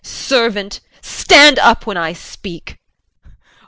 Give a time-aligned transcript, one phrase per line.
[0.03, 0.79] Servant!
[1.03, 2.79] Stand up when I speak.